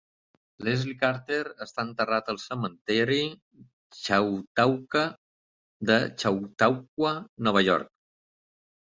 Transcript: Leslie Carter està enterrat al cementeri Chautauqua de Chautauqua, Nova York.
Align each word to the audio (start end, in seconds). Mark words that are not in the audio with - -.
Leslie 0.67 0.95
Carter 1.03 1.41
està 1.65 1.85
enterrat 1.89 2.31
al 2.33 2.39
cementeri 2.45 3.19
Chautauqua 4.01 5.07
de 5.93 6.03
Chautauqua, 6.19 7.17
Nova 7.51 7.69
York. 7.73 7.97